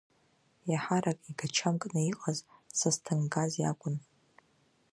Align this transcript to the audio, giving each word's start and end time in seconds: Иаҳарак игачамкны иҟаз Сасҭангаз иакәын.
Иаҳарак 0.71 1.19
игачамкны 1.31 2.01
иҟаз 2.11 2.37
Сасҭангаз 2.77 3.51
иакәын. 3.61 3.95